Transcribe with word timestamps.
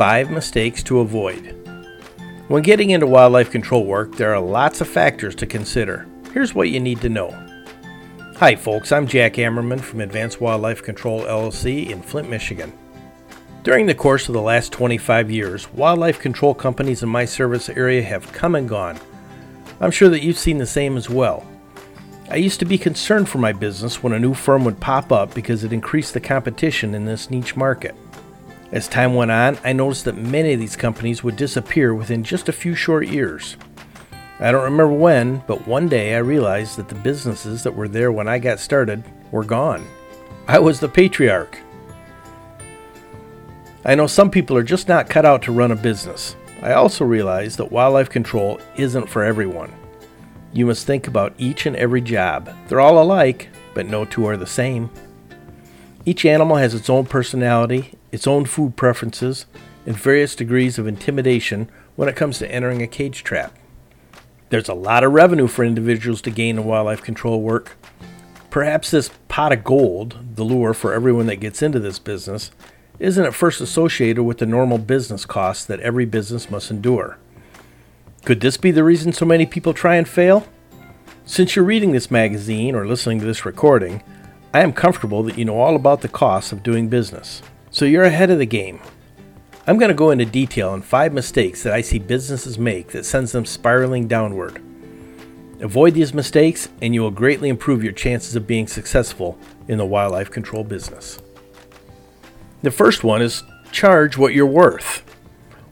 Five 0.00 0.30
mistakes 0.30 0.82
to 0.84 1.00
avoid. 1.00 1.54
When 2.48 2.62
getting 2.62 2.88
into 2.88 3.06
wildlife 3.06 3.50
control 3.50 3.84
work, 3.84 4.16
there 4.16 4.34
are 4.34 4.40
lots 4.40 4.80
of 4.80 4.88
factors 4.88 5.34
to 5.34 5.46
consider. 5.46 6.06
Here's 6.32 6.54
what 6.54 6.70
you 6.70 6.80
need 6.80 7.02
to 7.02 7.10
know. 7.10 7.28
Hi, 8.36 8.56
folks, 8.56 8.92
I'm 8.92 9.06
Jack 9.06 9.34
Ammerman 9.34 9.78
from 9.82 10.00
Advanced 10.00 10.40
Wildlife 10.40 10.82
Control 10.82 11.24
LLC 11.24 11.90
in 11.90 12.00
Flint, 12.00 12.30
Michigan. 12.30 12.72
During 13.62 13.84
the 13.84 13.94
course 13.94 14.26
of 14.26 14.32
the 14.32 14.40
last 14.40 14.72
25 14.72 15.30
years, 15.30 15.70
wildlife 15.74 16.18
control 16.18 16.54
companies 16.54 17.02
in 17.02 17.10
my 17.10 17.26
service 17.26 17.68
area 17.68 18.02
have 18.02 18.32
come 18.32 18.54
and 18.54 18.66
gone. 18.66 18.98
I'm 19.82 19.90
sure 19.90 20.08
that 20.08 20.22
you've 20.22 20.38
seen 20.38 20.56
the 20.56 20.64
same 20.64 20.96
as 20.96 21.10
well. 21.10 21.46
I 22.30 22.36
used 22.36 22.60
to 22.60 22.64
be 22.64 22.78
concerned 22.78 23.28
for 23.28 23.36
my 23.36 23.52
business 23.52 24.02
when 24.02 24.14
a 24.14 24.18
new 24.18 24.32
firm 24.32 24.64
would 24.64 24.80
pop 24.80 25.12
up 25.12 25.34
because 25.34 25.62
it 25.62 25.74
increased 25.74 26.14
the 26.14 26.20
competition 26.20 26.94
in 26.94 27.04
this 27.04 27.28
niche 27.28 27.54
market. 27.54 27.94
As 28.72 28.86
time 28.86 29.14
went 29.14 29.32
on, 29.32 29.58
I 29.64 29.72
noticed 29.72 30.04
that 30.04 30.16
many 30.16 30.52
of 30.52 30.60
these 30.60 30.76
companies 30.76 31.24
would 31.24 31.36
disappear 31.36 31.92
within 31.92 32.22
just 32.22 32.48
a 32.48 32.52
few 32.52 32.76
short 32.76 33.08
years. 33.08 33.56
I 34.38 34.52
don't 34.52 34.62
remember 34.62 34.92
when, 34.92 35.42
but 35.48 35.66
one 35.66 35.88
day 35.88 36.14
I 36.14 36.18
realized 36.18 36.76
that 36.76 36.88
the 36.88 36.94
businesses 36.94 37.64
that 37.64 37.74
were 37.74 37.88
there 37.88 38.12
when 38.12 38.28
I 38.28 38.38
got 38.38 38.60
started 38.60 39.02
were 39.32 39.44
gone. 39.44 39.86
I 40.46 40.60
was 40.60 40.78
the 40.78 40.88
patriarch. 40.88 41.58
I 43.84 43.96
know 43.96 44.06
some 44.06 44.30
people 44.30 44.56
are 44.56 44.62
just 44.62 44.88
not 44.88 45.10
cut 45.10 45.26
out 45.26 45.42
to 45.42 45.52
run 45.52 45.72
a 45.72 45.76
business. 45.76 46.36
I 46.62 46.74
also 46.74 47.04
realize 47.04 47.56
that 47.56 47.72
wildlife 47.72 48.08
control 48.08 48.60
isn't 48.76 49.08
for 49.08 49.24
everyone. 49.24 49.72
You 50.52 50.66
must 50.66 50.86
think 50.86 51.06
about 51.08 51.34
each 51.38 51.66
and 51.66 51.74
every 51.76 52.00
job. 52.00 52.54
They're 52.68 52.80
all 52.80 53.02
alike, 53.02 53.48
but 53.74 53.86
no 53.86 54.04
two 54.04 54.26
are 54.26 54.36
the 54.36 54.46
same. 54.46 54.90
Each 56.04 56.24
animal 56.24 56.56
has 56.56 56.74
its 56.74 56.90
own 56.90 57.06
personality, 57.06 57.94
its 58.12 58.26
own 58.26 58.44
food 58.44 58.76
preferences, 58.76 59.46
and 59.86 59.96
various 59.96 60.36
degrees 60.36 60.78
of 60.78 60.86
intimidation 60.86 61.70
when 61.96 62.08
it 62.08 62.16
comes 62.16 62.38
to 62.38 62.50
entering 62.50 62.82
a 62.82 62.86
cage 62.86 63.24
trap. 63.24 63.56
There's 64.50 64.68
a 64.68 64.74
lot 64.74 65.04
of 65.04 65.12
revenue 65.12 65.46
for 65.46 65.64
individuals 65.64 66.20
to 66.22 66.30
gain 66.30 66.58
in 66.58 66.64
wildlife 66.64 67.02
control 67.02 67.40
work. 67.40 67.76
Perhaps 68.50 68.90
this 68.90 69.10
pot 69.28 69.52
of 69.52 69.62
gold, 69.62 70.18
the 70.34 70.44
lure 70.44 70.74
for 70.74 70.92
everyone 70.92 71.26
that 71.26 71.36
gets 71.36 71.62
into 71.62 71.78
this 71.78 71.98
business, 71.98 72.50
isn't 72.98 73.24
at 73.24 73.34
first 73.34 73.60
associated 73.60 74.24
with 74.24 74.38
the 74.38 74.46
normal 74.46 74.78
business 74.78 75.24
costs 75.24 75.64
that 75.64 75.80
every 75.80 76.04
business 76.04 76.50
must 76.50 76.70
endure. 76.70 77.16
Could 78.24 78.40
this 78.40 78.56
be 78.56 78.70
the 78.70 78.84
reason 78.84 79.12
so 79.12 79.24
many 79.24 79.46
people 79.46 79.72
try 79.72 79.94
and 79.96 80.06
fail? 80.06 80.46
Since 81.24 81.54
you're 81.54 81.64
reading 81.64 81.92
this 81.92 82.10
magazine 82.10 82.74
or 82.74 82.86
listening 82.86 83.20
to 83.20 83.24
this 83.24 83.46
recording, 83.46 84.02
I 84.52 84.60
am 84.60 84.72
comfortable 84.72 85.22
that 85.22 85.38
you 85.38 85.44
know 85.44 85.58
all 85.58 85.76
about 85.76 86.00
the 86.00 86.08
costs 86.08 86.50
of 86.50 86.62
doing 86.64 86.88
business, 86.88 87.40
so 87.70 87.84
you're 87.84 88.04
ahead 88.04 88.30
of 88.30 88.38
the 88.38 88.46
game. 88.46 88.80
I'm 89.66 89.78
going 89.78 89.90
to 89.90 89.94
go 89.94 90.10
into 90.10 90.24
detail 90.24 90.70
on 90.70 90.82
five 90.82 91.12
mistakes 91.12 91.62
that 91.62 91.72
I 91.72 91.80
see 91.80 91.98
businesses 91.98 92.58
make 92.58 92.88
that 92.88 93.04
sends 93.04 93.32
them 93.32 93.46
spiraling 93.46 94.08
downward. 94.08 94.60
Avoid 95.60 95.94
these 95.94 96.14
mistakes, 96.14 96.68
and 96.80 96.94
you 96.94 97.02
will 97.02 97.10
greatly 97.10 97.48
improve 97.48 97.84
your 97.84 97.92
chances 97.92 98.34
of 98.34 98.46
being 98.46 98.66
successful 98.66 99.38
in 99.68 99.78
the 99.78 99.86
wildlife 99.86 100.30
control 100.30 100.64
business. 100.64 101.20
The 102.62 102.70
first 102.70 103.04
one 103.04 103.22
is 103.22 103.44
charge 103.70 104.16
what 104.16 104.34
you're 104.34 104.46
worth. 104.46 105.04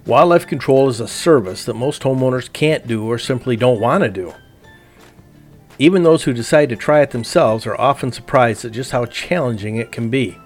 Wildlife 0.06 0.46
control 0.46 0.88
is 0.88 1.00
a 1.00 1.08
service 1.08 1.64
that 1.64 1.74
most 1.74 2.02
homeowners 2.02 2.52
can't 2.52 2.86
do 2.86 3.06
or 3.06 3.18
simply 3.18 3.56
don't 3.56 3.80
want 3.80 4.04
to 4.04 4.10
do. 4.10 4.34
Even 5.78 6.02
those 6.02 6.24
who 6.24 6.32
decide 6.32 6.68
to 6.68 6.76
try 6.76 7.00
it 7.00 7.10
themselves 7.10 7.66
are 7.66 7.80
often 7.80 8.12
surprised 8.12 8.64
at 8.64 8.72
just 8.72 8.92
how 8.92 9.06
challenging 9.06 9.76
it 9.76 9.92
can 9.92 10.10
be. 10.10 10.36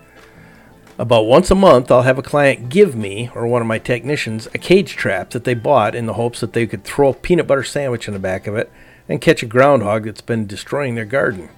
About 1.03 1.27
once 1.27 1.51
a 1.51 1.57
month, 1.57 1.91
I'll 1.91 2.03
have 2.03 2.19
a 2.19 2.23
client 2.23 2.69
give 2.69 2.95
me, 2.95 3.29
or 3.35 3.45
one 3.45 3.61
of 3.61 3.67
my 3.67 3.81
technicians, 3.81 4.47
a 4.55 4.59
cage 4.59 4.95
trap 4.95 5.31
that 5.31 5.43
they 5.43 5.53
bought 5.53 5.97
in 5.97 6.07
the 6.07 6.13
hopes 6.13 6.39
that 6.39 6.53
they 6.53 6.65
could 6.65 6.85
throw 6.85 7.09
a 7.09 7.13
peanut 7.13 7.49
butter 7.49 7.65
sandwich 7.65 8.07
in 8.07 8.15
the 8.15 8.21
back 8.21 8.47
of 8.47 8.55
it 8.55 8.71
and 9.09 9.21
catch 9.21 9.43
a 9.43 9.47
groundhog 9.47 10.05
that's 10.05 10.21
been 10.21 10.47
destroying 10.47 10.95
their 10.95 11.05
garden. 11.05 11.49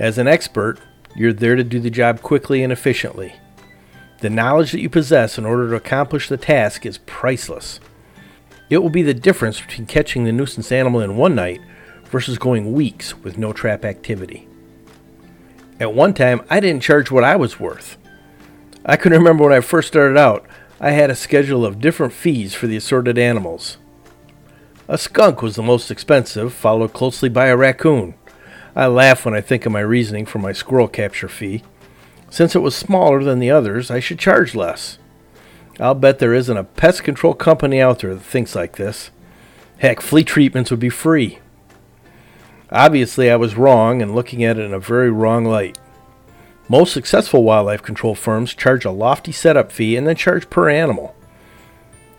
As 0.00 0.18
an 0.18 0.26
expert, 0.26 0.80
you're 1.14 1.32
there 1.32 1.54
to 1.54 1.62
do 1.62 1.78
the 1.78 1.90
job 1.90 2.22
quickly 2.22 2.64
and 2.64 2.72
efficiently. 2.72 3.36
The 4.18 4.30
knowledge 4.30 4.72
that 4.72 4.80
you 4.80 4.90
possess 4.90 5.38
in 5.38 5.46
order 5.46 5.70
to 5.70 5.76
accomplish 5.76 6.28
the 6.28 6.36
task 6.36 6.84
is 6.84 6.98
priceless. 7.06 7.78
It 8.68 8.78
will 8.78 8.90
be 8.90 9.02
the 9.02 9.14
difference 9.14 9.60
between 9.60 9.86
catching 9.86 10.24
the 10.24 10.32
nuisance 10.32 10.72
animal 10.72 11.00
in 11.00 11.16
one 11.16 11.36
night 11.36 11.60
versus 12.06 12.36
going 12.36 12.72
weeks 12.72 13.16
with 13.16 13.38
no 13.38 13.52
trap 13.52 13.84
activity. 13.84 14.48
At 15.78 15.94
one 15.94 16.14
time, 16.14 16.42
I 16.50 16.58
didn't 16.58 16.82
charge 16.82 17.12
what 17.12 17.22
I 17.22 17.36
was 17.36 17.60
worth. 17.60 17.96
I 18.86 18.96
can 18.96 19.12
remember 19.12 19.44
when 19.44 19.52
I 19.52 19.60
first 19.60 19.88
started 19.88 20.18
out, 20.18 20.44
I 20.78 20.90
had 20.90 21.08
a 21.08 21.14
schedule 21.14 21.64
of 21.64 21.80
different 21.80 22.12
fees 22.12 22.54
for 22.54 22.66
the 22.66 22.76
assorted 22.76 23.16
animals. 23.16 23.78
A 24.88 24.98
skunk 24.98 25.40
was 25.40 25.56
the 25.56 25.62
most 25.62 25.90
expensive, 25.90 26.52
followed 26.52 26.92
closely 26.92 27.30
by 27.30 27.46
a 27.46 27.56
raccoon. 27.56 28.14
I 28.76 28.86
laugh 28.86 29.24
when 29.24 29.34
I 29.34 29.40
think 29.40 29.64
of 29.64 29.72
my 29.72 29.80
reasoning 29.80 30.26
for 30.26 30.38
my 30.38 30.52
squirrel 30.52 30.88
capture 30.88 31.28
fee. 31.28 31.62
Since 32.28 32.54
it 32.54 32.58
was 32.58 32.76
smaller 32.76 33.24
than 33.24 33.38
the 33.38 33.50
others, 33.50 33.90
I 33.90 34.00
should 34.00 34.18
charge 34.18 34.54
less. 34.54 34.98
I'll 35.80 35.94
bet 35.94 36.18
there 36.18 36.34
isn't 36.34 36.56
a 36.56 36.64
pest 36.64 37.02
control 37.04 37.32
company 37.32 37.80
out 37.80 38.00
there 38.00 38.14
that 38.14 38.20
thinks 38.20 38.54
like 38.54 38.76
this. 38.76 39.10
Heck, 39.78 40.02
flea 40.02 40.24
treatments 40.24 40.70
would 40.70 40.80
be 40.80 40.90
free. 40.90 41.38
Obviously, 42.70 43.30
I 43.30 43.36
was 43.36 43.56
wrong 43.56 44.02
and 44.02 44.14
looking 44.14 44.44
at 44.44 44.58
it 44.58 44.64
in 44.64 44.74
a 44.74 44.80
very 44.80 45.10
wrong 45.10 45.44
light. 45.44 45.78
Most 46.68 46.92
successful 46.92 47.42
wildlife 47.42 47.82
control 47.82 48.14
firms 48.14 48.54
charge 48.54 48.84
a 48.84 48.90
lofty 48.90 49.32
setup 49.32 49.70
fee 49.70 49.96
and 49.96 50.06
then 50.06 50.16
charge 50.16 50.48
per 50.48 50.70
animal. 50.70 51.14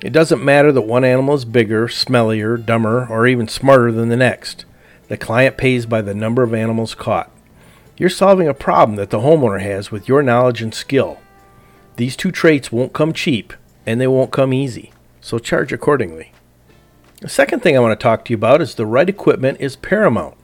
It 0.01 0.13
doesn't 0.13 0.43
matter 0.43 0.71
that 0.71 0.81
one 0.81 1.03
animal 1.03 1.33
is 1.33 1.45
bigger, 1.45 1.87
smellier, 1.87 2.63
dumber, 2.63 3.07
or 3.07 3.25
even 3.25 3.47
smarter 3.47 3.91
than 3.91 4.09
the 4.09 4.15
next. 4.15 4.65
The 5.07 5.17
client 5.17 5.57
pays 5.57 5.87
by 5.87 6.01
the 6.01 6.13
number 6.13 6.43
of 6.43 6.53
animals 6.53 6.93
caught. 6.93 7.31
You're 7.97 8.09
solving 8.09 8.47
a 8.47 8.53
problem 8.53 8.97
that 8.97 9.09
the 9.09 9.19
homeowner 9.19 9.61
has 9.61 9.89
with 9.89 10.07
your 10.07 10.21
knowledge 10.21 10.61
and 10.61 10.73
skill. 10.73 11.19
These 11.95 12.15
two 12.15 12.31
traits 12.31 12.71
won't 12.71 12.93
come 12.93 13.13
cheap 13.13 13.53
and 13.85 13.99
they 13.99 14.07
won't 14.07 14.31
come 14.31 14.53
easy, 14.53 14.91
so 15.21 15.39
charge 15.39 15.71
accordingly. 15.71 16.33
The 17.21 17.29
second 17.29 17.61
thing 17.61 17.75
I 17.75 17.79
want 17.79 17.97
to 17.97 18.03
talk 18.03 18.25
to 18.25 18.31
you 18.31 18.37
about 18.37 18.61
is 18.61 18.75
the 18.75 18.85
right 18.85 19.09
equipment 19.09 19.59
is 19.59 19.75
paramount. 19.75 20.35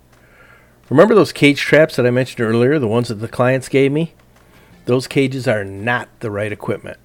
Remember 0.92 1.16
those 1.16 1.32
cage 1.32 1.62
traps 1.62 1.96
that 1.96 2.06
I 2.06 2.12
mentioned 2.12 2.46
earlier, 2.46 2.78
the 2.78 2.86
ones 2.86 3.08
that 3.08 3.16
the 3.16 3.30
clients 3.30 3.70
gave 3.70 3.94
me? 3.94 4.14
Those 4.88 5.08
cages 5.08 5.48
are 5.48 5.64
not 5.64 6.10
the 6.20 6.30
right 6.30 6.52
equipment. 6.52 6.98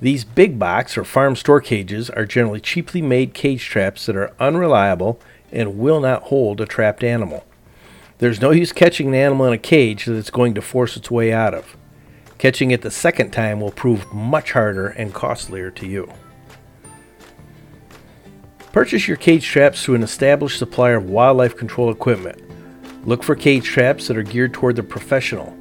These 0.00 0.24
big 0.24 0.58
box 0.58 0.96
or 0.96 1.04
farm 1.04 1.36
store 1.36 1.60
cages 1.60 2.08
are 2.08 2.24
generally 2.24 2.58
cheaply 2.58 3.02
made 3.02 3.34
cage 3.34 3.66
traps 3.66 4.06
that 4.06 4.16
are 4.16 4.32
unreliable 4.40 5.20
and 5.52 5.78
will 5.78 6.00
not 6.00 6.22
hold 6.22 6.62
a 6.62 6.64
trapped 6.64 7.04
animal. 7.04 7.44
There's 8.16 8.40
no 8.40 8.50
use 8.50 8.72
catching 8.72 9.08
an 9.08 9.14
animal 9.14 9.44
in 9.44 9.52
a 9.52 9.58
cage 9.58 10.06
that 10.06 10.16
it's 10.16 10.30
going 10.30 10.54
to 10.54 10.62
force 10.62 10.96
its 10.96 11.10
way 11.10 11.30
out 11.30 11.52
of. 11.52 11.76
Catching 12.38 12.70
it 12.70 12.80
the 12.80 12.90
second 12.90 13.32
time 13.32 13.60
will 13.60 13.72
prove 13.72 14.10
much 14.10 14.52
harder 14.52 14.86
and 14.88 15.12
costlier 15.12 15.70
to 15.72 15.86
you. 15.86 16.10
Purchase 18.72 19.06
your 19.06 19.18
cage 19.18 19.44
traps 19.44 19.84
through 19.84 19.96
an 19.96 20.02
established 20.02 20.58
supplier 20.58 20.96
of 20.96 21.10
wildlife 21.10 21.54
control 21.54 21.90
equipment. 21.90 22.47
Look 23.08 23.22
for 23.22 23.34
cage 23.34 23.64
traps 23.64 24.06
that 24.06 24.18
are 24.18 24.22
geared 24.22 24.52
toward 24.52 24.76
the 24.76 24.82
professional. 24.82 25.56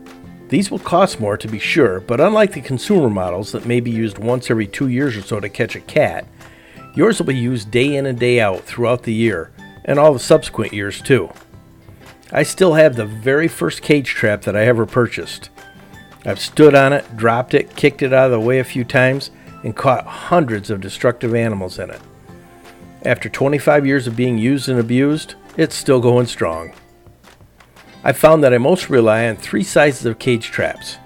These 0.50 0.70
will 0.70 0.80
cost 0.80 1.22
more 1.22 1.38
to 1.38 1.48
be 1.48 1.60
sure, 1.60 2.02
but 2.02 2.20
unlike 2.20 2.52
the 2.52 2.60
consumer 2.60 3.10
models 3.10 3.54
that 3.54 3.66
may 3.66 3.80
be 3.80 3.90
used 3.90 4.18
once 4.18 4.52
every 4.52 4.68
two 4.68 4.90
years 4.90 5.16
or 5.16 5.22
so 5.22 5.40
to 5.40 5.48
catch 5.48 5.74
a 5.74 5.80
cat, 5.80 6.28
yours 6.94 7.20
will 7.20 7.28
be 7.28 7.38
used 7.38 7.72
day 7.72 7.96
in 7.96 8.06
and 8.06 8.20
day 8.20 8.42
out 8.42 8.66
throughout 8.66 9.04
the 9.04 9.14
year, 9.14 9.50
and 9.86 9.98
all 9.98 10.12
the 10.12 10.20
subsequent 10.20 10.74
years 10.74 11.02
too. 11.02 11.32
I 12.34 12.44
still 12.44 12.74
have 12.74 12.98
the 12.98 13.06
very 13.06 13.48
first 13.48 13.82
cage 13.82 14.10
trap 14.10 14.42
that 14.42 14.58
I 14.58 14.66
ever 14.66 14.86
purchased. 14.86 15.50
I've 16.26 16.42
stood 16.42 16.76
on 16.76 16.92
it, 16.92 17.16
dropped 17.16 17.54
it, 17.54 17.78
kicked 17.78 18.02
it 18.02 18.12
out 18.12 18.26
of 18.26 18.32
the 18.32 18.46
way 18.46 18.60
a 18.60 18.66
few 18.66 18.84
times, 18.84 19.32
and 19.64 19.74
caught 19.74 20.06
hundreds 20.06 20.70
of 20.70 20.82
destructive 20.82 21.34
animals 21.34 21.80
in 21.80 21.92
it. 21.92 22.02
After 23.04 23.30
25 23.30 23.86
years 23.86 24.06
of 24.06 24.18
being 24.18 24.38
used 24.38 24.68
and 24.68 24.82
abused, 24.82 25.36
it's 25.56 25.76
still 25.76 26.02
going 26.02 26.26
strong. 26.26 26.74
I 28.08 28.14
found 28.14 28.42
that 28.46 28.54
I 28.54 28.58
most 28.58 28.90
rely 28.90 29.28
on 29.28 29.36
three 29.36 29.66
sizes 29.66 30.06
of 30.06 30.18
cage 30.18 30.46
traps. 30.46 30.98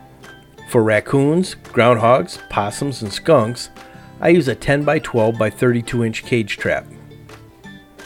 For 0.69 0.83
raccoons, 0.83 1.56
groundhogs, 1.56 2.48
possums, 2.48 3.01
and 3.01 3.12
skunks, 3.12 3.71
I 4.19 4.30
use 4.30 4.48
a 4.48 4.53
10 4.53 4.83
by 4.83 5.00
12 5.00 5.36
by 5.36 5.50
32 5.50 6.06
inch 6.06 6.24
cage 6.24 6.57
trap. 6.57 6.86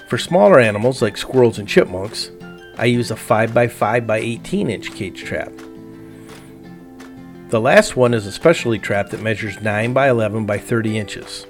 For 0.07 0.17
smaller 0.17 0.61
animals 0.61 1.01
like 1.01 1.17
squirrels 1.17 1.59
and 1.59 1.67
chipmunks, 1.67 2.31
I 2.77 2.85
use 2.85 3.11
a 3.11 3.17
5 3.17 3.53
by 3.53 3.67
5 3.67 4.07
by 4.07 4.19
18 4.19 4.69
inch 4.69 4.93
cage 4.93 5.25
trap. 5.25 5.51
The 7.49 7.59
last 7.59 7.97
one 7.97 8.13
is 8.13 8.25
a 8.25 8.31
specialty 8.31 8.79
trap 8.79 9.09
that 9.09 9.21
measures 9.21 9.59
9 9.59 9.91
by 9.91 10.09
11 10.09 10.45
by 10.45 10.57
30 10.57 10.97
inches. 10.97 11.45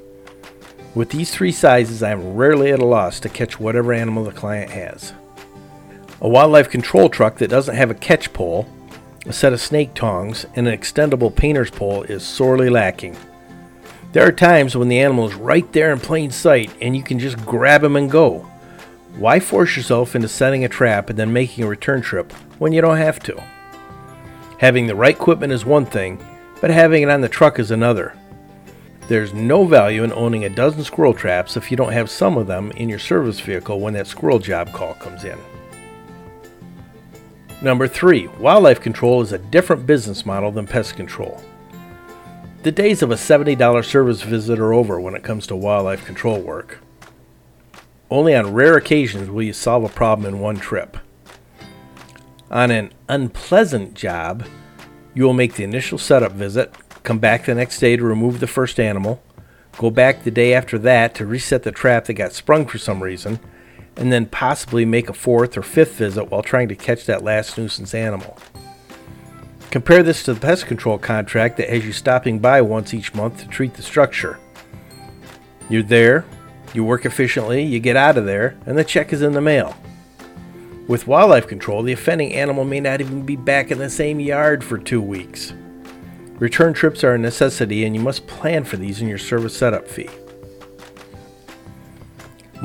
With 0.95 1.11
these 1.11 1.29
three 1.29 1.51
sizes, 1.51 2.01
I 2.01 2.09
am 2.09 2.33
rarely 2.33 2.71
at 2.71 2.79
a 2.79 2.85
loss 2.85 3.19
to 3.19 3.29
catch 3.29 3.59
whatever 3.59 3.93
animal 3.93 4.23
the 4.23 4.31
client 4.31 4.71
has. 4.71 5.13
A 6.25 6.27
wildlife 6.27 6.71
control 6.71 7.07
truck 7.07 7.37
that 7.37 7.51
doesn't 7.51 7.75
have 7.75 7.91
a 7.91 7.93
catch 7.93 8.33
pole, 8.33 8.67
a 9.27 9.31
set 9.31 9.53
of 9.53 9.61
snake 9.61 9.93
tongs, 9.93 10.43
and 10.55 10.67
an 10.67 10.75
extendable 10.75 11.33
painter's 11.33 11.69
pole 11.69 12.01
is 12.01 12.25
sorely 12.25 12.67
lacking. 12.67 13.15
There 14.11 14.27
are 14.27 14.31
times 14.31 14.75
when 14.75 14.87
the 14.87 14.97
animal 14.97 15.27
is 15.27 15.35
right 15.35 15.71
there 15.71 15.93
in 15.93 15.99
plain 15.99 16.31
sight 16.31 16.71
and 16.81 16.97
you 16.97 17.03
can 17.03 17.19
just 17.19 17.45
grab 17.45 17.83
him 17.83 17.95
and 17.95 18.09
go. 18.09 18.39
Why 19.17 19.39
force 19.39 19.77
yourself 19.77 20.15
into 20.15 20.27
setting 20.27 20.65
a 20.65 20.67
trap 20.67 21.11
and 21.11 21.19
then 21.19 21.31
making 21.31 21.63
a 21.63 21.67
return 21.67 22.01
trip 22.01 22.31
when 22.57 22.73
you 22.73 22.81
don't 22.81 22.97
have 22.97 23.19
to? 23.19 23.43
Having 24.57 24.87
the 24.87 24.95
right 24.95 25.15
equipment 25.15 25.53
is 25.53 25.63
one 25.63 25.85
thing, 25.85 26.25
but 26.59 26.71
having 26.71 27.03
it 27.03 27.09
on 27.09 27.21
the 27.21 27.29
truck 27.29 27.59
is 27.59 27.69
another. 27.69 28.17
There's 29.09 29.35
no 29.35 29.65
value 29.65 30.03
in 30.03 30.11
owning 30.11 30.43
a 30.43 30.49
dozen 30.49 30.85
squirrel 30.85 31.13
traps 31.13 31.55
if 31.55 31.69
you 31.69 31.77
don't 31.77 31.93
have 31.93 32.09
some 32.09 32.35
of 32.35 32.47
them 32.47 32.71
in 32.71 32.89
your 32.89 32.97
service 32.97 33.39
vehicle 33.39 33.79
when 33.79 33.93
that 33.93 34.07
squirrel 34.07 34.39
job 34.39 34.73
call 34.73 34.95
comes 34.95 35.23
in. 35.23 35.37
Number 37.61 37.87
three, 37.87 38.27
wildlife 38.39 38.81
control 38.81 39.21
is 39.21 39.31
a 39.31 39.37
different 39.37 39.85
business 39.87 40.25
model 40.25 40.51
than 40.51 40.67
pest 40.67 40.95
control. 40.95 41.41
The 42.63 42.71
days 42.71 43.01
of 43.01 43.11
a 43.11 43.15
$70 43.15 43.85
service 43.85 44.21
visit 44.23 44.59
are 44.59 44.73
over 44.73 44.99
when 44.99 45.15
it 45.15 45.23
comes 45.23 45.47
to 45.47 45.55
wildlife 45.55 46.05
control 46.05 46.39
work. 46.39 46.79
Only 48.09 48.35
on 48.35 48.53
rare 48.53 48.75
occasions 48.75 49.29
will 49.29 49.43
you 49.43 49.53
solve 49.53 49.83
a 49.83 49.89
problem 49.89 50.33
in 50.33 50.41
one 50.41 50.57
trip. 50.57 50.97
On 52.51 52.71
an 52.71 52.91
unpleasant 53.09 53.93
job, 53.93 54.45
you 55.13 55.23
will 55.23 55.33
make 55.33 55.53
the 55.55 55.63
initial 55.63 55.97
setup 55.97 56.33
visit, 56.33 56.73
come 57.03 57.19
back 57.19 57.45
the 57.45 57.55
next 57.55 57.79
day 57.79 57.95
to 57.95 58.03
remove 58.03 58.39
the 58.39 58.47
first 58.47 58.79
animal, 58.79 59.21
go 59.77 59.89
back 59.89 60.23
the 60.23 60.31
day 60.31 60.53
after 60.53 60.77
that 60.79 61.15
to 61.15 61.25
reset 61.25 61.63
the 61.63 61.71
trap 61.71 62.05
that 62.05 62.13
got 62.13 62.33
sprung 62.33 62.65
for 62.65 62.77
some 62.77 63.01
reason, 63.01 63.39
and 63.97 64.11
then 64.11 64.25
possibly 64.25 64.85
make 64.85 65.09
a 65.09 65.13
fourth 65.13 65.57
or 65.57 65.61
fifth 65.61 65.95
visit 65.95 66.25
while 66.25 66.43
trying 66.43 66.67
to 66.67 66.75
catch 66.75 67.05
that 67.05 67.23
last 67.23 67.57
nuisance 67.57 67.93
animal. 67.93 68.37
Compare 69.71 70.03
this 70.03 70.23
to 70.23 70.33
the 70.33 70.39
pest 70.39 70.67
control 70.67 70.97
contract 70.97 71.57
that 71.57 71.69
has 71.69 71.85
you 71.85 71.91
stopping 71.91 72.39
by 72.39 72.61
once 72.61 72.93
each 72.93 73.13
month 73.13 73.39
to 73.39 73.47
treat 73.47 73.73
the 73.73 73.81
structure. 73.81 74.39
You're 75.69 75.83
there, 75.83 76.25
you 76.73 76.83
work 76.83 77.05
efficiently, 77.05 77.63
you 77.63 77.79
get 77.79 77.95
out 77.95 78.17
of 78.17 78.25
there, 78.25 78.57
and 78.65 78.77
the 78.77 78.83
check 78.83 79.11
is 79.11 79.21
in 79.21 79.33
the 79.33 79.41
mail. 79.41 79.75
With 80.87 81.07
wildlife 81.07 81.47
control, 81.47 81.81
the 81.81 81.93
offending 81.93 82.33
animal 82.33 82.63
may 82.63 82.79
not 82.79 83.01
even 83.01 83.25
be 83.25 83.35
back 83.35 83.71
in 83.71 83.79
the 83.79 83.89
same 83.89 84.19
yard 84.19 84.63
for 84.63 84.77
two 84.77 85.01
weeks. 85.01 85.53
Return 86.35 86.73
trips 86.73 87.03
are 87.03 87.15
a 87.15 87.17
necessity, 87.17 87.85
and 87.85 87.95
you 87.95 88.01
must 88.01 88.27
plan 88.27 88.65
for 88.65 88.77
these 88.77 89.01
in 89.01 89.07
your 89.07 89.17
service 89.17 89.57
setup 89.57 89.87
fee. 89.87 90.09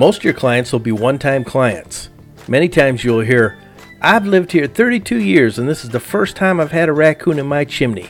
Most 0.01 0.21
of 0.21 0.25
your 0.25 0.33
clients 0.33 0.73
will 0.73 0.79
be 0.79 0.93
one 0.93 1.19
time 1.19 1.45
clients. 1.45 2.09
Many 2.49 2.71
times 2.71 3.05
you'll 3.05 3.21
hear, 3.21 3.59
I've 4.01 4.25
lived 4.25 4.53
here 4.53 4.67
32 4.67 5.19
years 5.19 5.59
and 5.59 5.69
this 5.69 5.85
is 5.85 5.91
the 5.91 6.01
first 6.01 6.37
time 6.37 6.59
I've 6.59 6.73
had 6.73 6.89
a 6.89 6.95
raccoon 6.95 7.39
in 7.39 7.45
my 7.45 7.67
chimney. 7.67 8.09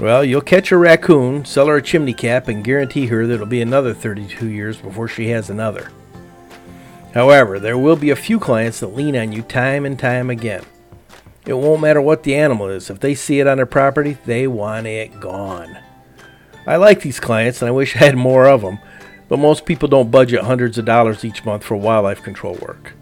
Well, 0.00 0.24
you'll 0.24 0.40
catch 0.40 0.72
a 0.72 0.78
raccoon, 0.78 1.44
sell 1.44 1.66
her 1.66 1.76
a 1.76 1.82
chimney 1.82 2.14
cap, 2.14 2.48
and 2.48 2.64
guarantee 2.64 3.08
her 3.08 3.26
that 3.26 3.34
it'll 3.34 3.44
be 3.44 3.60
another 3.60 3.92
32 3.92 4.48
years 4.48 4.78
before 4.78 5.08
she 5.08 5.28
has 5.28 5.50
another. 5.50 5.92
However, 7.12 7.60
there 7.60 7.76
will 7.76 7.96
be 7.96 8.08
a 8.08 8.16
few 8.16 8.40
clients 8.40 8.80
that 8.80 8.96
lean 8.96 9.14
on 9.14 9.30
you 9.30 9.42
time 9.42 9.84
and 9.84 9.98
time 9.98 10.30
again. 10.30 10.64
It 11.44 11.52
won't 11.52 11.82
matter 11.82 12.00
what 12.00 12.22
the 12.22 12.34
animal 12.34 12.68
is, 12.68 12.88
if 12.88 12.98
they 12.98 13.14
see 13.14 13.40
it 13.40 13.46
on 13.46 13.58
their 13.58 13.66
property, 13.66 14.16
they 14.24 14.46
want 14.46 14.86
it 14.86 15.20
gone. 15.20 15.76
I 16.66 16.76
like 16.76 17.02
these 17.02 17.20
clients 17.20 17.60
and 17.60 17.68
I 17.68 17.72
wish 17.72 17.94
I 17.94 17.98
had 17.98 18.16
more 18.16 18.48
of 18.48 18.62
them, 18.62 18.78
but 19.32 19.38
most 19.38 19.64
people 19.64 19.88
don't 19.88 20.10
budget 20.10 20.42
hundreds 20.42 20.76
of 20.76 20.84
dollars 20.84 21.24
each 21.24 21.42
month 21.42 21.64
for 21.64 21.74
wildlife 21.74 22.22
control 22.22 22.52
work. 22.56 22.92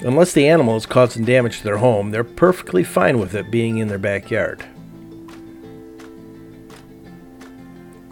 Unless 0.00 0.34
the 0.34 0.46
animal 0.46 0.76
is 0.76 0.84
causing 0.84 1.24
damage 1.24 1.56
to 1.56 1.64
their 1.64 1.78
home, 1.78 2.10
they're 2.10 2.22
perfectly 2.22 2.84
fine 2.84 3.18
with 3.18 3.34
it 3.34 3.50
being 3.50 3.78
in 3.78 3.88
their 3.88 3.96
backyard. 3.96 4.66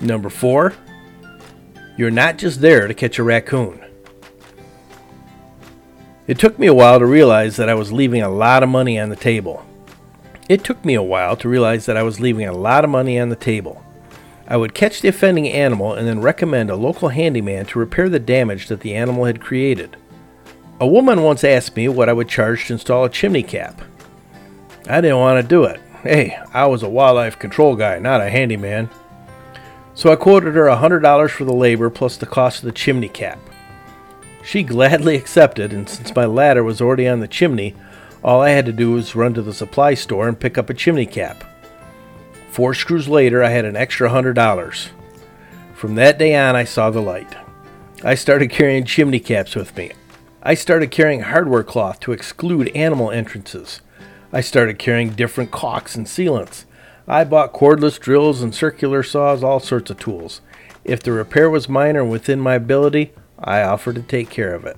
Number 0.00 0.30
four, 0.30 0.72
you're 1.98 2.10
not 2.10 2.38
just 2.38 2.62
there 2.62 2.88
to 2.88 2.94
catch 2.94 3.18
a 3.18 3.22
raccoon. 3.22 3.84
It 6.26 6.38
took 6.38 6.58
me 6.58 6.66
a 6.66 6.72
while 6.72 6.98
to 6.98 7.04
realize 7.04 7.56
that 7.56 7.68
I 7.68 7.74
was 7.74 7.92
leaving 7.92 8.22
a 8.22 8.30
lot 8.30 8.62
of 8.62 8.70
money 8.70 8.98
on 8.98 9.10
the 9.10 9.16
table. 9.16 9.66
It 10.48 10.64
took 10.64 10.82
me 10.82 10.94
a 10.94 11.02
while 11.02 11.36
to 11.36 11.46
realize 11.46 11.84
that 11.84 11.98
I 11.98 12.04
was 12.04 12.20
leaving 12.20 12.48
a 12.48 12.56
lot 12.56 12.84
of 12.84 12.90
money 12.90 13.20
on 13.20 13.28
the 13.28 13.36
table. 13.36 13.84
I 14.50 14.56
would 14.56 14.74
catch 14.74 15.00
the 15.00 15.08
offending 15.08 15.48
animal 15.48 15.94
and 15.94 16.08
then 16.08 16.20
recommend 16.20 16.70
a 16.70 16.76
local 16.76 17.10
handyman 17.10 17.66
to 17.66 17.78
repair 17.78 18.08
the 18.08 18.18
damage 18.18 18.66
that 18.66 18.80
the 18.80 18.96
animal 18.96 19.24
had 19.26 19.40
created. 19.40 19.96
A 20.80 20.86
woman 20.88 21.22
once 21.22 21.44
asked 21.44 21.76
me 21.76 21.88
what 21.88 22.08
I 22.08 22.12
would 22.12 22.28
charge 22.28 22.66
to 22.66 22.72
install 22.72 23.04
a 23.04 23.08
chimney 23.08 23.44
cap. 23.44 23.80
I 24.88 25.00
didn't 25.00 25.18
want 25.18 25.40
to 25.40 25.48
do 25.48 25.64
it. 25.64 25.80
Hey, 26.02 26.36
I 26.52 26.66
was 26.66 26.82
a 26.82 26.88
wildlife 26.88 27.38
control 27.38 27.76
guy, 27.76 28.00
not 28.00 28.20
a 28.20 28.28
handyman. 28.28 28.90
So 29.94 30.10
I 30.10 30.16
quoted 30.16 30.54
her 30.54 30.64
$100 30.64 31.30
for 31.30 31.44
the 31.44 31.52
labor 31.52 31.88
plus 31.88 32.16
the 32.16 32.26
cost 32.26 32.58
of 32.58 32.64
the 32.64 32.72
chimney 32.72 33.08
cap. 33.08 33.38
She 34.42 34.62
gladly 34.64 35.14
accepted, 35.14 35.72
and 35.72 35.88
since 35.88 36.12
my 36.16 36.24
ladder 36.24 36.64
was 36.64 36.80
already 36.80 37.06
on 37.06 37.20
the 37.20 37.28
chimney, 37.28 37.76
all 38.24 38.40
I 38.42 38.50
had 38.50 38.66
to 38.66 38.72
do 38.72 38.90
was 38.90 39.14
run 39.14 39.32
to 39.34 39.42
the 39.42 39.54
supply 39.54 39.94
store 39.94 40.26
and 40.26 40.40
pick 40.40 40.58
up 40.58 40.70
a 40.70 40.74
chimney 40.74 41.06
cap. 41.06 41.44
Four 42.50 42.74
screws 42.74 43.08
later, 43.08 43.44
I 43.44 43.50
had 43.50 43.64
an 43.64 43.76
extra 43.76 44.10
hundred 44.10 44.34
dollars. 44.34 44.88
From 45.72 45.94
that 45.94 46.18
day 46.18 46.34
on, 46.34 46.56
I 46.56 46.64
saw 46.64 46.90
the 46.90 47.00
light. 47.00 47.36
I 48.02 48.16
started 48.16 48.50
carrying 48.50 48.84
chimney 48.84 49.20
caps 49.20 49.54
with 49.54 49.76
me. 49.76 49.92
I 50.42 50.54
started 50.54 50.90
carrying 50.90 51.20
hardware 51.20 51.62
cloth 51.62 52.00
to 52.00 52.12
exclude 52.12 52.68
animal 52.74 53.10
entrances. 53.10 53.80
I 54.32 54.40
started 54.40 54.80
carrying 54.80 55.10
different 55.10 55.52
caulks 55.52 55.94
and 55.94 56.06
sealants. 56.06 56.64
I 57.06 57.22
bought 57.24 57.52
cordless 57.52 58.00
drills 58.00 58.42
and 58.42 58.54
circular 58.54 59.04
saws, 59.04 59.44
all 59.44 59.60
sorts 59.60 59.90
of 59.90 59.98
tools. 59.98 60.40
If 60.84 61.02
the 61.02 61.12
repair 61.12 61.48
was 61.48 61.68
minor 61.68 62.02
and 62.02 62.10
within 62.10 62.40
my 62.40 62.54
ability, 62.54 63.12
I 63.38 63.62
offered 63.62 63.94
to 63.94 64.02
take 64.02 64.28
care 64.28 64.54
of 64.54 64.64
it. 64.64 64.76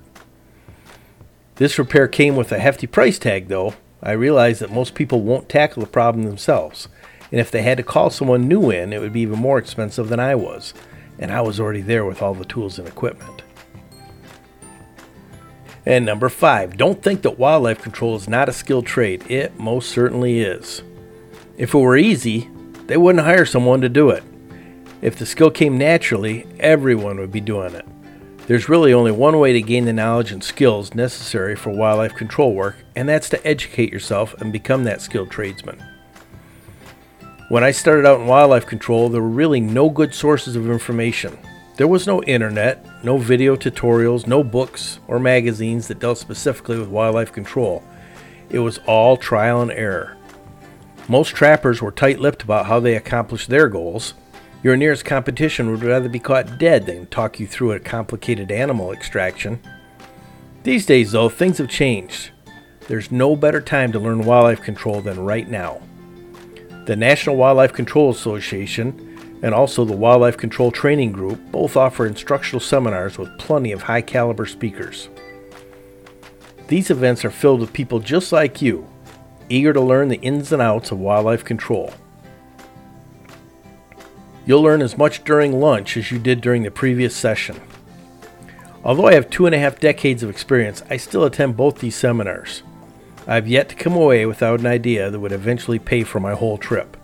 This 1.56 1.78
repair 1.78 2.06
came 2.06 2.36
with 2.36 2.52
a 2.52 2.58
hefty 2.58 2.86
price 2.86 3.18
tag, 3.18 3.48
though. 3.48 3.74
I 4.02 4.12
realized 4.12 4.60
that 4.60 4.72
most 4.72 4.94
people 4.94 5.22
won't 5.22 5.48
tackle 5.48 5.82
the 5.82 5.88
problem 5.88 6.24
themselves 6.24 6.88
and 7.32 7.40
if 7.40 7.50
they 7.50 7.62
had 7.62 7.78
to 7.78 7.82
call 7.82 8.10
someone 8.10 8.46
new 8.46 8.70
in, 8.70 8.92
it 8.92 9.00
would 9.00 9.12
be 9.12 9.22
even 9.22 9.38
more 9.38 9.58
expensive 9.58 10.08
than 10.08 10.20
I 10.20 10.34
was, 10.34 10.74
and 11.18 11.32
I 11.32 11.40
was 11.40 11.58
already 11.58 11.80
there 11.80 12.04
with 12.04 12.20
all 12.20 12.34
the 12.34 12.44
tools 12.44 12.78
and 12.78 12.86
equipment. 12.86 13.42
And 15.86 16.04
number 16.04 16.28
five, 16.28 16.76
don't 16.76 17.02
think 17.02 17.22
that 17.22 17.38
wildlife 17.38 17.82
control 17.82 18.14
is 18.14 18.28
not 18.28 18.48
a 18.48 18.52
skilled 18.52 18.86
trade. 18.86 19.28
It 19.28 19.58
most 19.58 19.90
certainly 19.90 20.40
is. 20.40 20.82
If 21.56 21.74
it 21.74 21.78
were 21.78 21.96
easy, 21.96 22.48
they 22.86 22.96
wouldn't 22.96 23.24
hire 23.24 23.46
someone 23.46 23.80
to 23.80 23.88
do 23.88 24.10
it. 24.10 24.22
If 25.00 25.16
the 25.16 25.26
skill 25.26 25.50
came 25.50 25.78
naturally, 25.78 26.46
everyone 26.60 27.18
would 27.18 27.32
be 27.32 27.40
doing 27.40 27.74
it. 27.74 27.86
There's 28.46 28.68
really 28.68 28.92
only 28.92 29.10
one 29.10 29.38
way 29.38 29.52
to 29.54 29.62
gain 29.62 29.86
the 29.86 29.92
knowledge 29.92 30.32
and 30.32 30.44
skills 30.44 30.94
necessary 30.94 31.56
for 31.56 31.70
wildlife 31.70 32.14
control 32.14 32.54
work, 32.54 32.76
and 32.94 33.08
that's 33.08 33.28
to 33.30 33.46
educate 33.46 33.92
yourself 33.92 34.34
and 34.40 34.52
become 34.52 34.84
that 34.84 35.00
skilled 35.00 35.30
tradesman. 35.30 35.82
When 37.52 37.64
I 37.64 37.70
started 37.70 38.06
out 38.06 38.18
in 38.18 38.26
wildlife 38.26 38.64
control, 38.64 39.10
there 39.10 39.20
were 39.20 39.28
really 39.28 39.60
no 39.60 39.90
good 39.90 40.14
sources 40.14 40.56
of 40.56 40.70
information. 40.70 41.38
There 41.76 41.86
was 41.86 42.06
no 42.06 42.22
internet, 42.22 43.04
no 43.04 43.18
video 43.18 43.56
tutorials, 43.56 44.26
no 44.26 44.42
books 44.42 45.00
or 45.06 45.18
magazines 45.18 45.86
that 45.88 45.98
dealt 45.98 46.16
specifically 46.16 46.78
with 46.78 46.88
wildlife 46.88 47.30
control. 47.30 47.82
It 48.48 48.60
was 48.60 48.78
all 48.86 49.18
trial 49.18 49.60
and 49.60 49.70
error. 49.70 50.16
Most 51.08 51.36
trappers 51.36 51.82
were 51.82 51.92
tight 51.92 52.20
lipped 52.20 52.42
about 52.42 52.64
how 52.64 52.80
they 52.80 52.96
accomplished 52.96 53.50
their 53.50 53.68
goals. 53.68 54.14
Your 54.62 54.78
nearest 54.78 55.04
competition 55.04 55.70
would 55.70 55.82
rather 55.82 56.08
be 56.08 56.18
caught 56.18 56.58
dead 56.58 56.86
than 56.86 57.04
talk 57.08 57.38
you 57.38 57.46
through 57.46 57.72
a 57.72 57.80
complicated 57.80 58.50
animal 58.50 58.92
extraction. 58.92 59.60
These 60.62 60.86
days, 60.86 61.12
though, 61.12 61.28
things 61.28 61.58
have 61.58 61.68
changed. 61.68 62.30
There's 62.88 63.12
no 63.12 63.36
better 63.36 63.60
time 63.60 63.92
to 63.92 64.00
learn 64.00 64.24
wildlife 64.24 64.62
control 64.62 65.02
than 65.02 65.20
right 65.20 65.46
now. 65.46 65.82
The 66.84 66.96
National 66.96 67.36
Wildlife 67.36 67.72
Control 67.72 68.10
Association 68.10 69.38
and 69.42 69.54
also 69.54 69.84
the 69.84 69.92
Wildlife 69.92 70.36
Control 70.36 70.72
Training 70.72 71.12
Group 71.12 71.40
both 71.52 71.76
offer 71.76 72.06
instructional 72.06 72.60
seminars 72.60 73.18
with 73.18 73.38
plenty 73.38 73.70
of 73.70 73.82
high 73.82 74.02
caliber 74.02 74.46
speakers. 74.46 75.08
These 76.66 76.90
events 76.90 77.24
are 77.24 77.30
filled 77.30 77.60
with 77.60 77.72
people 77.72 78.00
just 78.00 78.32
like 78.32 78.60
you, 78.60 78.88
eager 79.48 79.72
to 79.72 79.80
learn 79.80 80.08
the 80.08 80.20
ins 80.22 80.50
and 80.50 80.60
outs 80.60 80.90
of 80.90 80.98
wildlife 80.98 81.44
control. 81.44 81.92
You'll 84.44 84.62
learn 84.62 84.82
as 84.82 84.98
much 84.98 85.22
during 85.22 85.60
lunch 85.60 85.96
as 85.96 86.10
you 86.10 86.18
did 86.18 86.40
during 86.40 86.64
the 86.64 86.70
previous 86.72 87.14
session. 87.14 87.60
Although 88.82 89.06
I 89.06 89.14
have 89.14 89.30
two 89.30 89.46
and 89.46 89.54
a 89.54 89.58
half 89.58 89.78
decades 89.78 90.24
of 90.24 90.30
experience, 90.30 90.82
I 90.90 90.96
still 90.96 91.24
attend 91.24 91.56
both 91.56 91.78
these 91.78 91.94
seminars. 91.94 92.64
I've 93.26 93.48
yet 93.48 93.68
to 93.68 93.74
come 93.74 93.94
away 93.94 94.26
without 94.26 94.60
an 94.60 94.66
idea 94.66 95.10
that 95.10 95.20
would 95.20 95.32
eventually 95.32 95.78
pay 95.78 96.02
for 96.02 96.20
my 96.20 96.34
whole 96.34 96.58
trip. 96.58 96.96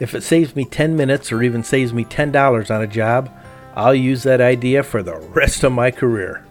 If 0.00 0.14
it 0.14 0.22
saves 0.22 0.54
me 0.54 0.64
10 0.64 0.96
minutes 0.96 1.32
or 1.32 1.42
even 1.42 1.62
saves 1.62 1.92
me 1.92 2.04
$10 2.04 2.74
on 2.74 2.82
a 2.82 2.86
job, 2.86 3.30
I'll 3.74 3.94
use 3.94 4.22
that 4.24 4.40
idea 4.40 4.82
for 4.82 5.02
the 5.02 5.16
rest 5.16 5.64
of 5.64 5.72
my 5.72 5.90
career. 5.90 6.44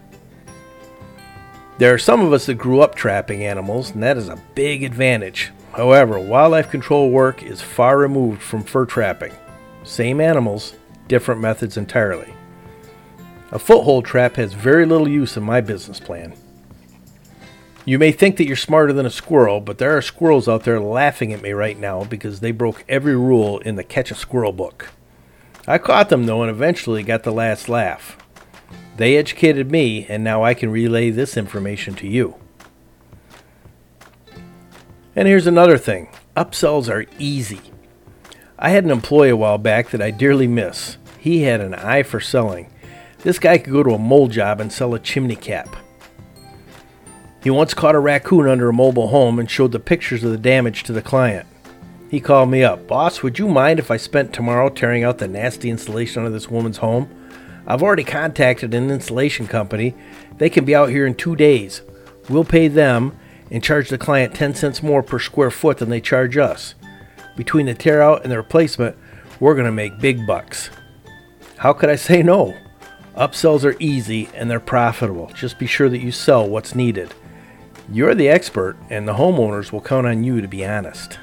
There 1.78 1.94
are 1.94 1.98
some 1.98 2.20
of 2.20 2.32
us 2.32 2.46
that 2.46 2.54
grew 2.54 2.80
up 2.80 2.94
trapping 2.94 3.44
animals, 3.44 3.92
and 3.92 4.02
that 4.02 4.16
is 4.16 4.28
a 4.28 4.42
big 4.54 4.82
advantage. 4.82 5.52
However, 5.72 6.18
wildlife 6.18 6.70
control 6.70 7.10
work 7.10 7.42
is 7.42 7.60
far 7.62 7.98
removed 7.98 8.42
from 8.42 8.64
fur 8.64 8.84
trapping. 8.84 9.32
Same 9.84 10.20
animals, 10.20 10.74
different 11.06 11.40
methods 11.40 11.76
entirely. 11.76 12.34
A 13.52 13.58
foothold 13.58 14.04
trap 14.04 14.36
has 14.36 14.54
very 14.54 14.84
little 14.84 15.08
use 15.08 15.36
in 15.36 15.42
my 15.42 15.60
business 15.60 16.00
plan. 16.00 16.34
You 17.88 17.98
may 17.98 18.12
think 18.12 18.36
that 18.36 18.46
you're 18.46 18.54
smarter 18.54 18.92
than 18.92 19.06
a 19.06 19.10
squirrel, 19.10 19.62
but 19.62 19.78
there 19.78 19.96
are 19.96 20.02
squirrels 20.02 20.46
out 20.46 20.64
there 20.64 20.78
laughing 20.78 21.32
at 21.32 21.40
me 21.40 21.52
right 21.52 21.78
now 21.78 22.04
because 22.04 22.40
they 22.40 22.50
broke 22.50 22.84
every 22.86 23.16
rule 23.16 23.60
in 23.60 23.76
the 23.76 23.82
Catch 23.82 24.10
a 24.10 24.14
Squirrel 24.14 24.52
book. 24.52 24.90
I 25.66 25.78
caught 25.78 26.10
them 26.10 26.26
though 26.26 26.42
and 26.42 26.50
eventually 26.50 27.02
got 27.02 27.22
the 27.22 27.32
last 27.32 27.66
laugh. 27.66 28.18
They 28.98 29.16
educated 29.16 29.70
me, 29.70 30.04
and 30.04 30.22
now 30.22 30.44
I 30.44 30.52
can 30.52 30.68
relay 30.68 31.08
this 31.08 31.34
information 31.34 31.94
to 31.94 32.06
you. 32.06 32.34
And 35.16 35.26
here's 35.26 35.46
another 35.46 35.78
thing 35.78 36.10
upsells 36.36 36.92
are 36.92 37.06
easy. 37.18 37.72
I 38.58 38.68
had 38.68 38.84
an 38.84 38.90
employee 38.90 39.30
a 39.30 39.36
while 39.36 39.56
back 39.56 39.88
that 39.92 40.02
I 40.02 40.10
dearly 40.10 40.46
miss. 40.46 40.98
He 41.18 41.44
had 41.44 41.62
an 41.62 41.72
eye 41.72 42.02
for 42.02 42.20
selling. 42.20 42.70
This 43.20 43.38
guy 43.38 43.56
could 43.56 43.72
go 43.72 43.82
to 43.82 43.94
a 43.94 43.98
mold 43.98 44.32
job 44.32 44.60
and 44.60 44.70
sell 44.70 44.92
a 44.92 44.98
chimney 44.98 45.36
cap. 45.36 45.74
He 47.48 47.50
once 47.50 47.72
caught 47.72 47.94
a 47.94 47.98
raccoon 47.98 48.46
under 48.46 48.68
a 48.68 48.74
mobile 48.74 49.08
home 49.08 49.38
and 49.38 49.50
showed 49.50 49.72
the 49.72 49.80
pictures 49.80 50.22
of 50.22 50.32
the 50.32 50.36
damage 50.36 50.82
to 50.82 50.92
the 50.92 51.00
client. 51.00 51.46
He 52.10 52.20
called 52.20 52.50
me 52.50 52.62
up. 52.62 52.86
Boss, 52.86 53.22
would 53.22 53.38
you 53.38 53.48
mind 53.48 53.78
if 53.78 53.90
I 53.90 53.96
spent 53.96 54.34
tomorrow 54.34 54.68
tearing 54.68 55.02
out 55.02 55.16
the 55.16 55.28
nasty 55.28 55.70
insulation 55.70 56.20
under 56.20 56.30
this 56.30 56.50
woman's 56.50 56.76
home? 56.76 57.08
I've 57.66 57.82
already 57.82 58.04
contacted 58.04 58.74
an 58.74 58.90
insulation 58.90 59.46
company. 59.46 59.94
They 60.36 60.50
can 60.50 60.66
be 60.66 60.74
out 60.74 60.90
here 60.90 61.06
in 61.06 61.14
two 61.14 61.36
days. 61.36 61.80
We'll 62.28 62.44
pay 62.44 62.68
them 62.68 63.18
and 63.50 63.64
charge 63.64 63.88
the 63.88 63.96
client 63.96 64.34
10 64.34 64.54
cents 64.54 64.82
more 64.82 65.02
per 65.02 65.18
square 65.18 65.50
foot 65.50 65.78
than 65.78 65.88
they 65.88 66.02
charge 66.02 66.36
us. 66.36 66.74
Between 67.34 67.64
the 67.64 67.72
tear 67.72 68.02
out 68.02 68.24
and 68.24 68.30
the 68.30 68.36
replacement, 68.36 68.94
we're 69.40 69.54
going 69.54 69.64
to 69.64 69.72
make 69.72 70.00
big 70.00 70.26
bucks. 70.26 70.68
How 71.56 71.72
could 71.72 71.88
I 71.88 71.96
say 71.96 72.22
no? 72.22 72.54
Upsells 73.16 73.64
are 73.64 73.78
easy 73.80 74.28
and 74.34 74.50
they're 74.50 74.60
profitable. 74.60 75.30
Just 75.34 75.58
be 75.58 75.66
sure 75.66 75.88
that 75.88 76.02
you 76.02 76.12
sell 76.12 76.46
what's 76.46 76.74
needed. 76.74 77.14
You're 77.90 78.14
the 78.14 78.28
expert, 78.28 78.76
and 78.90 79.08
the 79.08 79.14
homeowners 79.14 79.72
will 79.72 79.80
count 79.80 80.06
on 80.06 80.22
you 80.22 80.40
to 80.40 80.48
be 80.48 80.64
honest. 80.64 81.18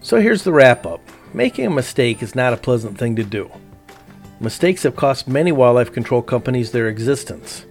So 0.00 0.20
here's 0.20 0.44
the 0.44 0.52
wrap 0.52 0.86
up 0.86 1.00
making 1.34 1.66
a 1.66 1.70
mistake 1.70 2.22
is 2.22 2.34
not 2.34 2.54
a 2.54 2.56
pleasant 2.56 2.96
thing 2.96 3.14
to 3.16 3.22
do. 3.22 3.50
Mistakes 4.40 4.84
have 4.84 4.96
cost 4.96 5.28
many 5.28 5.52
wildlife 5.52 5.92
control 5.92 6.22
companies 6.22 6.72
their 6.72 6.88
existence. 6.88 7.66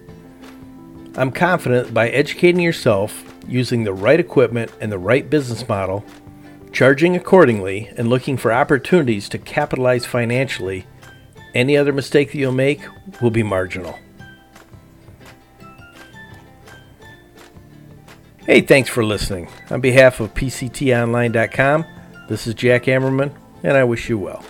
I'm 1.16 1.32
confident 1.32 1.92
by 1.92 2.10
educating 2.10 2.60
yourself, 2.60 3.24
using 3.48 3.82
the 3.82 3.92
right 3.92 4.20
equipment 4.20 4.70
and 4.80 4.92
the 4.92 4.98
right 4.98 5.28
business 5.28 5.66
model, 5.66 6.04
charging 6.70 7.16
accordingly, 7.16 7.90
and 7.96 8.08
looking 8.08 8.36
for 8.36 8.52
opportunities 8.52 9.28
to 9.30 9.38
capitalize 9.38 10.06
financially, 10.06 10.86
any 11.54 11.76
other 11.76 11.92
mistake 11.92 12.30
that 12.30 12.38
you'll 12.38 12.52
make 12.52 12.82
will 13.20 13.30
be 13.30 13.42
marginal. 13.42 13.98
Hey, 18.48 18.62
thanks 18.62 18.88
for 18.88 19.04
listening. 19.04 19.46
On 19.68 19.82
behalf 19.82 20.20
of 20.20 20.32
PCTOnline.com, 20.32 21.84
this 22.30 22.46
is 22.46 22.54
Jack 22.54 22.84
Ammerman, 22.84 23.30
and 23.62 23.76
I 23.76 23.84
wish 23.84 24.08
you 24.08 24.16
well. 24.16 24.42